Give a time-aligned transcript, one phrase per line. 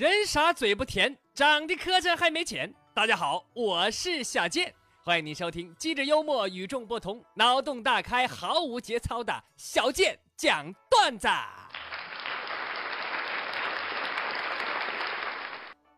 [0.00, 2.72] 人傻嘴不甜，长得磕碜还没钱。
[2.94, 4.72] 大家好，我是小健，
[5.04, 11.28] 欢迎您收听机智幽默、与众不同、脑洞大开、毫无节操的小健讲段子。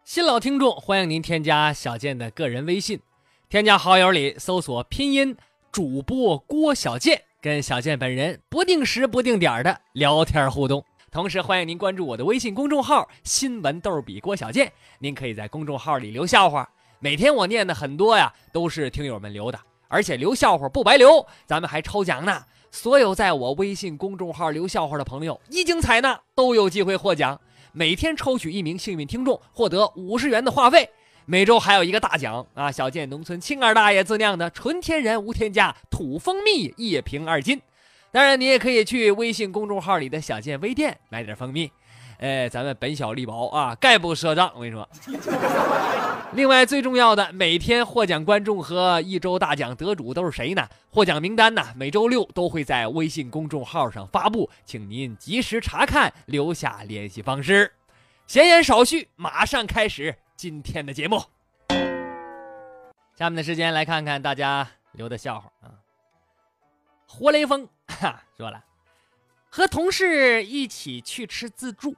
[0.03, 3.01] 新老听众，欢迎您添加小健的个人微信，
[3.49, 5.37] 添加好友里搜索拼音
[5.71, 10.85] 主播郭小健，跟小健本人不定时不定点的聊天互动。
[11.13, 16.67] 同时欢迎您关注我的微信公众号“新闻逗比郭小健”，您可以在公众号里留笑话，
[17.01, 22.43] 每天我念的很多呀，都是听友们留的，而且留笑话不白留，咱们还抽奖呢。
[22.71, 27.39] 所有在我微信公众号留笑话的朋友，一经采纳都有机会获奖，
[27.73, 30.89] 每天抽取一名幸运听众，获得五十元的话费。
[31.27, 37.61] 每周还有一个大奖啊，小贱农村青二大爷自酿的纯天然无添加土蜂蜜一瓶二斤。
[38.13, 41.73] 当然，你也可以去微信公众号里的小健微店买点蜂蜜，
[42.19, 44.53] 哎，咱们本小利薄啊，概不赊账。
[44.55, 44.87] 我跟你说，
[46.35, 50.69] 另外最重要的，每天获奖观众和一周大奖得主都是谁呢？
[50.91, 51.63] 获奖名单呢？
[51.75, 57.73] 每周六都会在微信公众号上发布，请您及时查看，留下联系方式。
[58.27, 61.19] 闲言少叙，马上开始今天的节目。
[63.17, 65.81] 下面的时间来看看大家留的笑话啊。
[67.15, 68.65] 活雷锋哈说了，
[69.51, 71.95] 和同事一起去吃自助，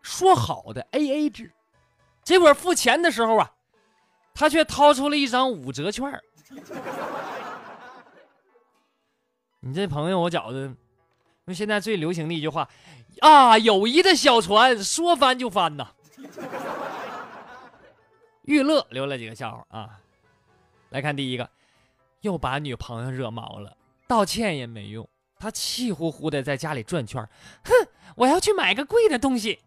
[0.00, 1.52] 说好的 A A 制，
[2.22, 3.52] 结果付钱的时候啊，
[4.32, 6.10] 他却掏出了一张五折券
[9.60, 10.74] 你这朋友，我觉着，
[11.44, 12.66] 那现在最流行的一句话
[13.20, 15.92] 啊，友谊的小船说翻就翻呐。
[18.44, 20.00] 玉乐留了几个笑话啊，
[20.88, 21.50] 来看第一个，
[22.22, 23.76] 又把女朋友惹毛了。
[24.06, 25.08] 道歉也没用，
[25.38, 27.22] 他气呼呼的在家里转圈
[27.64, 27.72] 哼，
[28.16, 29.60] 我要去买个贵的东西。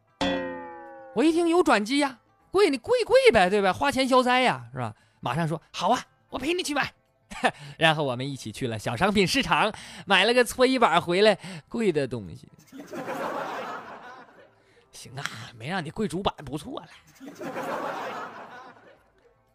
[1.15, 2.19] 我一听有转机呀，
[2.51, 3.73] 贵你贵贵呗，对吧？
[3.73, 4.93] 花钱消灾呀，是吧？
[5.19, 6.93] 马上说好啊，我陪你去买。
[7.77, 9.73] 然后我们一起去了小商品市场，
[10.05, 12.47] 买了个搓衣板回来，贵的东西。
[14.91, 15.23] 行啊，
[15.57, 16.87] 没让你跪主板，不错了。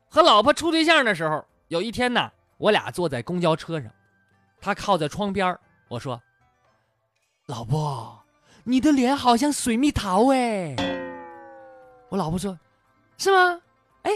[0.08, 3.90] 和老婆处对象的时候，有一天呢，我俩坐在公交车上。
[4.62, 5.58] 他靠在窗边
[5.88, 6.22] 我说
[7.46, 8.22] ：“老婆，
[8.62, 10.76] 你的脸好像水蜜桃哎。”
[12.10, 12.56] 我老婆说
[13.18, 13.60] ：“是吗？
[14.02, 14.12] 哎，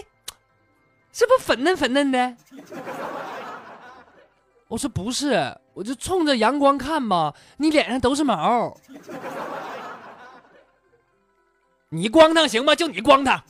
[1.12, 2.36] 是不是粉嫩粉嫩的？”
[4.68, 8.76] 我说：“不是，我就冲着阳光看嘛，你脸上都是毛。
[11.88, 12.72] 你光烫行吗？
[12.74, 13.42] 就你光烫，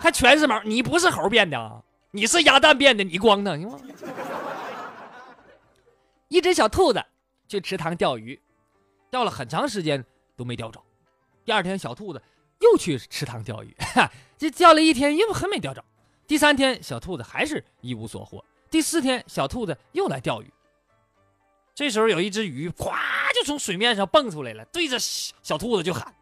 [0.00, 1.82] 还全是毛，你不是猴变的？
[2.10, 3.78] 你是鸭蛋变的，你光烫行吗？”
[6.30, 7.04] 一只小兔子
[7.48, 8.40] 去池塘钓鱼，
[9.10, 10.04] 钓了很长时间
[10.36, 10.80] 都没钓着。
[11.44, 12.22] 第二天，小兔子
[12.60, 13.76] 又去池塘钓鱼，
[14.38, 15.84] 这钓了一天又还没钓着。
[16.28, 18.44] 第三天，小兔子还是一无所获。
[18.70, 20.48] 第四天，小兔子又来钓鱼。
[21.74, 22.94] 这时候，有一只鱼咵
[23.34, 26.14] 就从水面上蹦出来了，对着小兔子就喊：“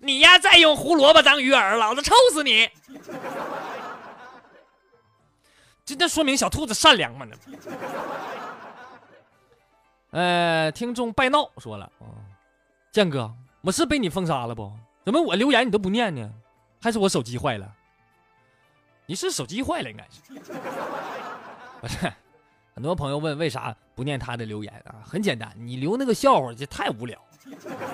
[0.00, 2.70] 你呀，再用胡萝卜当鱼饵，老子抽死你！”
[5.84, 7.26] 这这说明小兔子善良嘛？
[7.28, 7.36] 那。
[10.10, 11.90] 呃，听众拜闹说了，
[12.92, 14.72] 建哥，我是被你封杀了不？
[15.04, 16.32] 怎么我留言你都不念呢？
[16.80, 17.70] 还是我手机坏了？
[19.06, 20.22] 你是手机坏了应该是。
[21.80, 22.12] 不是，
[22.74, 24.96] 很多朋友问为啥不念他的留言啊？
[25.04, 27.20] 很简单，你留那个笑话就太无聊。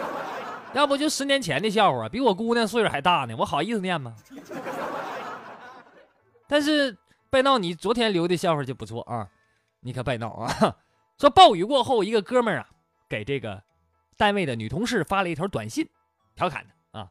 [0.73, 4.15] 要不就十年前的笑话，比我姑娘岁数还大呢，我好意思念吗？
[6.47, 6.97] 但是
[7.29, 9.29] 拜闹，你昨天留的笑话就不错啊，
[9.81, 10.77] 你可拜闹啊。
[11.19, 12.69] 说暴雨过后，一个哥们儿啊，
[13.09, 13.63] 给这个
[14.17, 15.89] 单位的女同事发了一条短信，
[16.35, 17.09] 调侃的啊，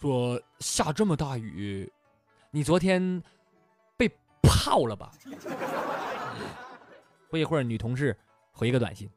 [0.00, 1.90] 说下这么大雨，
[2.50, 3.22] 你昨天
[3.96, 4.10] 被
[4.42, 5.12] 泡了吧？
[7.30, 8.16] 不一会儿，女同事
[8.52, 9.08] 回个短信，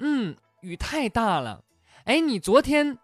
[0.00, 1.62] 嗯，雨太大了，
[2.04, 2.98] 哎，你昨天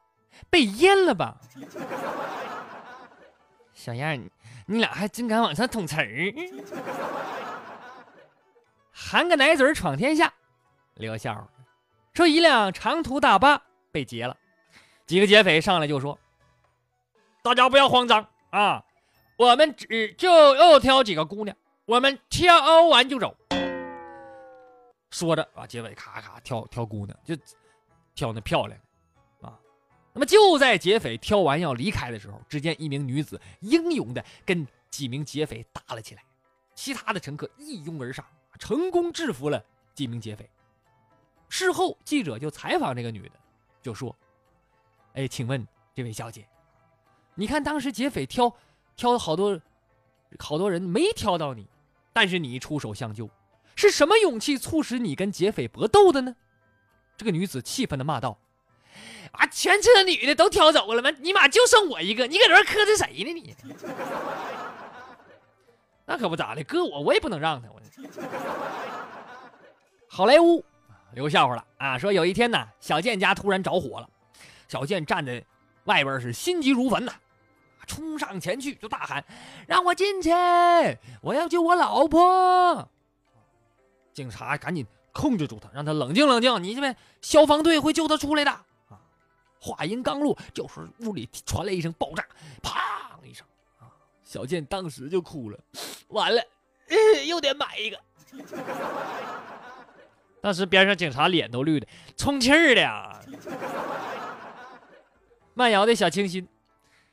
[0.50, 1.40] 被淹了吧？
[3.72, 4.28] 小样你
[4.66, 6.34] 你俩还真敢往上捅词儿。
[9.00, 10.34] 含个奶嘴闯天下，
[10.96, 11.48] 留笑话。
[12.12, 13.62] 说一辆长途大巴
[13.92, 14.36] 被劫了，
[15.06, 16.18] 几个劫匪上来就说
[17.40, 18.84] ：“大家不要慌张啊，
[19.36, 21.56] 我们只就又挑几个姑娘，
[21.86, 23.36] 我们挑完就走。”
[25.10, 27.36] 说着啊，劫匪咔咔挑挑姑娘，就
[28.16, 28.78] 挑那漂亮
[29.40, 29.56] 的啊。
[30.12, 36.22] 那么就在劫匪挑完要离开的时候，只见一名女子英勇的跟几名劫匪打了起来，
[36.74, 38.26] 其他的乘客一拥而上。
[38.58, 39.64] 成功制服了
[39.94, 40.48] 几名劫匪。
[41.48, 43.32] 事后，记者就采访这个女的，
[43.80, 44.14] 就说
[45.14, 46.46] ：“哎，请问这位小姐，
[47.34, 48.54] 你看当时劫匪挑
[48.96, 49.58] 挑了好多
[50.38, 51.66] 好多人没挑到你，
[52.12, 53.30] 但是你出手相救，
[53.74, 56.36] 是什么勇气促使你跟劫匪搏斗的呢？
[57.16, 58.38] 这个女子气愤的骂道
[59.32, 61.10] ：“啊，全车女的都挑走了吗？
[61.18, 63.56] 你妈就剩我一个，你搁这磕碜谁呢你？
[66.04, 67.68] 那可不咋的，搁我我也不能让他。
[70.08, 70.64] 好莱坞
[71.12, 71.98] 留笑话了啊！
[71.98, 74.08] 说有一天呢，小健家突然着火了，
[74.68, 75.44] 小健站在
[75.84, 77.12] 外边是心急如焚呐，
[77.86, 79.24] 冲上前去就大喊
[79.66, 80.30] ：“让我进去，
[81.22, 82.88] 我要救我老婆！”
[84.12, 84.86] 警察赶紧。
[85.10, 86.62] 控制住他，让他冷静冷静。
[86.62, 88.64] 你这边消防队会救他出来的啊！
[89.60, 92.24] 话音刚落，就是屋里传来一声爆炸，
[92.62, 93.44] 砰一声
[93.80, 93.90] 啊！
[94.22, 95.58] 小健当时就哭了，
[96.08, 96.40] 完了，
[97.28, 98.00] 又得买一个。
[100.42, 101.86] 当时边上警察脸都绿的，
[102.16, 103.20] 充气儿的。
[105.54, 106.48] 慢摇的小清新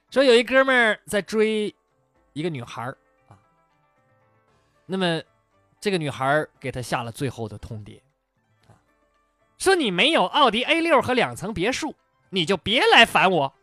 [0.09, 1.75] 说，有一哥们儿在追
[2.33, 2.97] 一个女孩儿
[3.27, 3.37] 啊，
[4.87, 5.21] 那么。
[5.77, 8.01] 这个女孩给他下了最后的通牒，
[9.59, 11.93] 说你没有奥迪 A 六和两层别墅，
[12.31, 13.53] 你就别来烦我。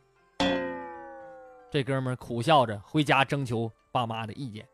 [1.68, 4.68] 这哥们儿苦笑着回家征求爸妈的意见，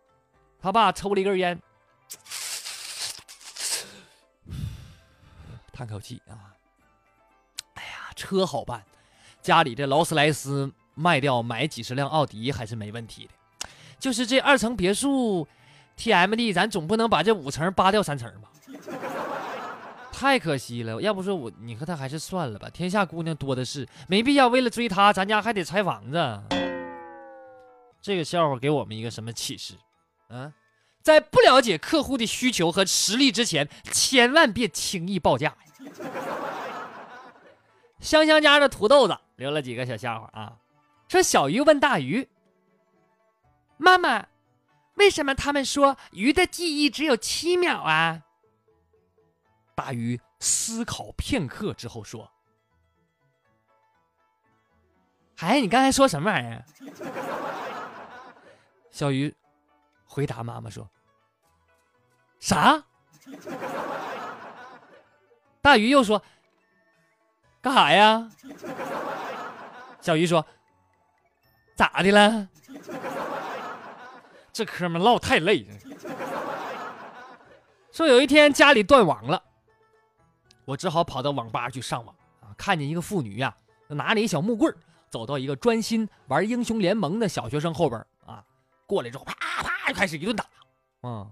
[0.60, 1.58] 他爸抽了一根烟，
[5.72, 6.54] 叹口气啊，
[7.74, 8.82] 哎呀，车好办，
[9.40, 13.68] 家里这劳斯莱斯卖掉买几十辆奥迪还是没问题的，
[13.98, 15.46] 就是这二层别墅。
[15.96, 18.48] TMD，咱总不能把这五层扒掉三层吧？
[20.12, 21.02] 太可惜了。
[21.02, 22.70] 要不说我，你和他还是算了吧。
[22.70, 26.42] 天下姑娘多的是，没必要为了追他，咱家还得拆房子。
[28.00, 29.74] 这个笑话给我们一个什么启示？
[30.28, 30.52] 啊，
[31.08, 35.56] 在不了解客户的需求和实力之前，千万别轻易报价。
[37.98, 40.58] 香香家的土豆子留了几个小笑话啊，
[41.08, 42.28] 说小鱼问大鱼
[43.78, 44.26] ：“妈妈。”
[44.96, 48.24] 为什么他们说鱼的记忆只有七秒啊？
[49.74, 52.30] 大鱼思考片刻之后说
[55.40, 56.62] ：“哎，你刚才说什么玩意儿？”
[58.92, 59.34] 小鱼
[60.04, 60.86] 回答妈妈说
[62.40, 62.84] ：“啥？”
[65.60, 66.22] 大鱼又说
[67.60, 68.30] ：“干啥呀？”
[70.00, 70.44] 小鱼说
[71.76, 72.48] ：“咋的了？”
[74.52, 75.66] 这哥们唠太累，
[77.92, 79.40] 说有一天家里断网了，
[80.64, 82.50] 我只好跑到网吧去上网啊。
[82.56, 83.54] 看见一个妇女呀，
[83.86, 84.74] 拿着一小木棍
[85.10, 88.42] 走到一个专心玩英雄联盟的小学生后边啊，
[88.84, 90.44] 过来之后啪啪就开始一顿打，
[91.02, 91.26] 啊，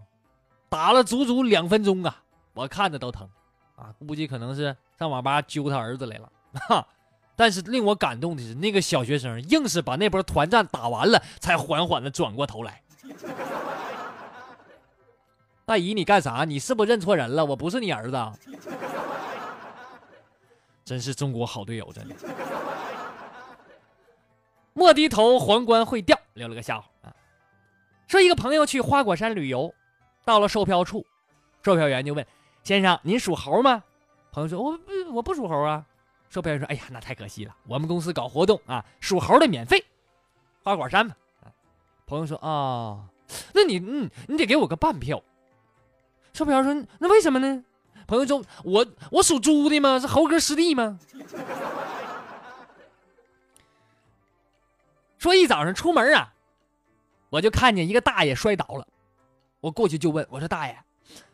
[0.68, 2.22] 打了足足两分钟啊，
[2.54, 3.28] 我看着都疼
[3.76, 6.30] 啊，估计可能是上网吧揪他儿子来了
[6.68, 6.86] 哈。
[7.34, 12.82] 但是令我感动的是，那个小学生硬是把那波团战打完了，才缓缓的转过头来。
[15.66, 16.44] 大姨，你干啥？
[16.44, 17.44] 你是不是认错人了？
[17.44, 18.32] 我不是你儿子。
[20.84, 22.14] 真是中国好队友，真的。
[24.72, 26.19] 莫低头，皇冠会掉。
[26.34, 27.12] 留了个笑话啊，
[28.06, 29.74] 说一个朋友去花果山旅游，
[30.26, 31.06] 到了售票处，
[31.62, 32.26] 售票员就问
[32.64, 33.84] ：“先生，您属猴吗？”
[34.32, 35.86] 朋友说：“我不，我不属猴啊。”
[36.28, 39.84] 售票员说：“哎呀，那太可惜了，我们公司搞活动啊，属猴的免费，
[40.64, 41.14] 花果山嘛。”
[42.06, 43.06] 朋友说：“啊，
[43.54, 45.22] 那你嗯，你得给我个半票。”
[46.34, 47.62] 售票员说：“那为什么呢？”
[48.08, 50.00] 朋友说：“我我属猪的吗？
[50.00, 50.98] 是猴哥师弟吗？”
[55.18, 56.34] 说一早上出门啊，
[57.30, 58.88] 我就看见一个大爷摔倒了，
[59.67, 60.79] 我过去就问我说：“大爷，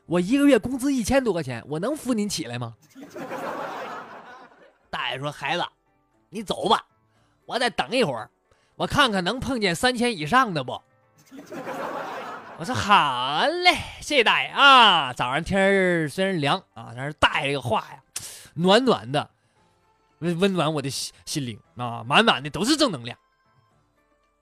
[0.07, 2.75] 我一个月工资一千多块钱，我能扶您起来吗？”
[4.89, 5.63] 大爷说：“孩子，
[6.31, 6.83] 你走吧，
[7.45, 8.31] 我再等一会儿。”
[8.77, 10.81] 我看看能碰见三千以上的不？
[12.57, 15.13] 我说好嘞，谢谢大爷啊！
[15.13, 18.03] 早上天儿虽然凉啊，但是大爷这个话呀，
[18.55, 19.29] 暖暖的，
[20.21, 23.19] 温温暖我的心心灵啊，满满的都是正能量。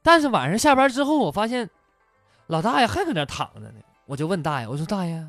[0.00, 1.68] 但是晚上下班之后，我发现
[2.50, 3.74] 老大爷还搁那躺着呢，
[4.06, 5.24] 我就问大爷，我说大爷，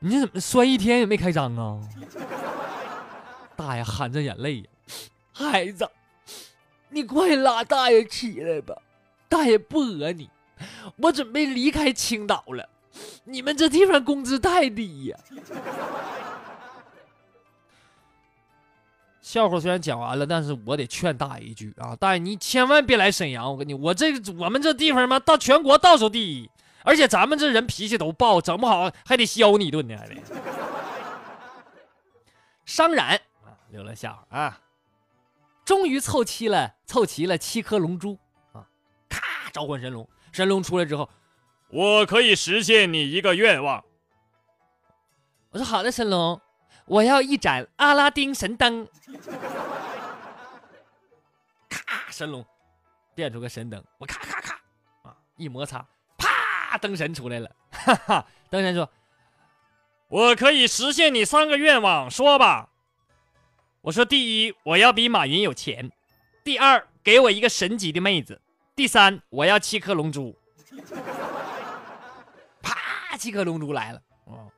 [0.00, 1.80] 你怎么摔一天也没开张啊？
[3.56, 4.66] 大爷含着眼泪呀，
[5.32, 5.88] 孩子。
[6.90, 8.76] 你快拉大爷起来吧，
[9.30, 10.28] 大爷不讹你，
[10.98, 12.68] 我准备离开青岛了。
[13.24, 15.18] 你们这地方工资太低呀。
[19.26, 26.48] 笑话虽然讲完了，但是我得劝大爷一句啊，大爷你千万别来沈阳，我跟你，我这个我们这地方嘛，到全国倒数第一，
[26.84, 30.14] 而且咱们这人脾气都暴，整不好还得削你一顿呢，还得。
[32.64, 34.60] 商染啊，留了笑话啊。
[35.64, 38.16] 终于凑齐了，凑齐了七颗龙珠
[38.52, 38.62] 啊！
[39.08, 40.08] 咔召唤神龙。
[40.30, 41.10] 神龙出来之后，
[41.70, 43.82] 我可以实现你一个愿望。
[45.50, 46.40] 我说好的，神龙，
[46.86, 48.88] 我要一盏阿拉丁神灯。
[51.68, 52.44] 咔，神龙
[53.14, 54.54] 变出个神灯，我咔咔咔
[55.02, 55.84] 啊，一摩擦，
[56.16, 57.50] 啪，灯神出来了。
[57.70, 58.88] 哈哈，灯神说
[60.08, 62.70] ：“我可以实现你三个愿望，说吧。”
[63.82, 65.90] 我说：“第一，我要比马云有钱；
[66.42, 68.34] 第二，给我一个神级的妹子；
[68.74, 70.36] 第三，我要七颗龙珠。”
[72.62, 74.02] 啪，七颗龙珠来了。
[74.24, 74.50] 哦，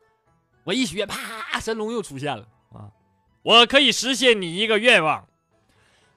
[0.69, 2.47] 我一许愿，啪，神龙又出现了。
[2.75, 2.93] 啊，
[3.43, 5.27] 我可以实现你一个愿望。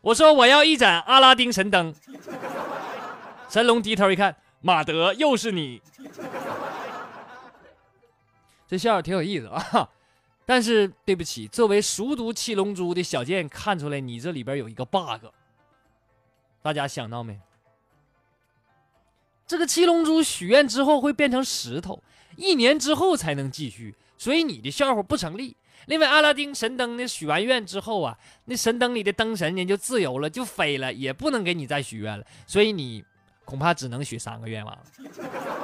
[0.02, 1.96] 我说：“我要一盏阿拉丁神灯。”
[3.48, 5.82] 神龙低头一看，马德，又是你。
[8.68, 9.90] 这笑话挺有意思啊。
[10.46, 15.28] 但是对不起，作为熟读《七龙珠》的小贱，看出来你这里边有一个 bug。
[16.62, 17.40] 大家想到没？
[19.48, 22.04] 这个七龙珠许愿之后会变成石头，
[22.36, 25.58] 一年之后才能继续，所以你的笑话不成立。
[25.88, 33.04] 另外，阿拉丁神灯呢，许完愿之后啊，那神灯里的灯神呢就自由了，就飞了，也不能给你再许愿了，所以你
[33.46, 34.78] 恐怕只能许三个愿望。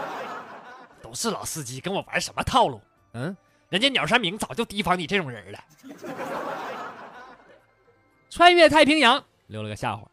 [1.04, 2.82] 都是老司机跟我玩什么套路？
[3.14, 3.38] 嗯。
[3.70, 5.64] 人家鸟山明早就提防你这种人了。
[8.32, 10.10] 穿越太平洋留了个笑话，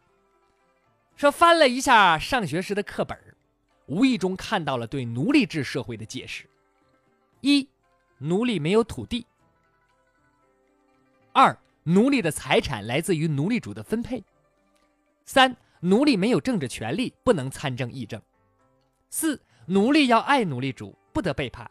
[1.15, 3.17] 说翻了一下上学时的课本，
[3.87, 6.47] 无意中看到了对奴隶制社会的解释：
[7.41, 7.67] 一，
[8.17, 9.25] 奴隶没有土地；
[11.33, 14.23] 二，奴隶的财产来自于奴隶主的分配；
[15.25, 18.21] 三，奴隶没有政治权利，不能参政议政；
[19.09, 21.65] 四，奴隶要爱奴隶主，不得背叛；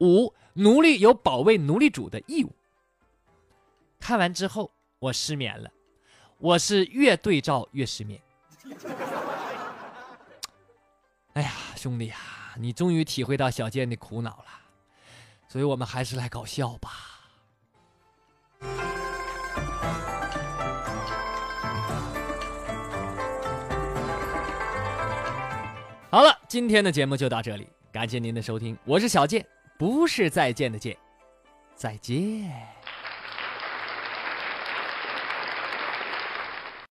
[0.00, 0.32] 五。
[0.54, 2.52] 奴隶有保卫奴隶主的义务。
[4.00, 5.70] 看完之后，我失眠了。
[6.38, 8.20] 我是越对照越失眠。
[11.34, 12.16] 哎呀，兄弟呀，
[12.56, 14.46] 你终于体会到小贱的苦恼了。
[15.48, 16.90] 所以我们还是来搞笑吧。
[26.10, 29.44] 好了，今天的节目就到这里，感谢您的收听，我是小贱。
[29.78, 30.96] 不是再见的见，
[31.76, 32.77] 再见。